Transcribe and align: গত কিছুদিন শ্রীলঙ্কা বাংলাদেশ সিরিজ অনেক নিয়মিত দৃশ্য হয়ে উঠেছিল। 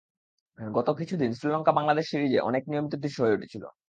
গত 0.59 0.87
কিছুদিন 0.99 1.29
শ্রীলঙ্কা 1.33 1.71
বাংলাদেশ 1.71 2.05
সিরিজ 2.09 2.33
অনেক 2.41 2.63
নিয়মিত 2.67 2.93
দৃশ্য 2.95 3.17
হয়ে 3.21 3.35
উঠেছিল। 3.37 3.63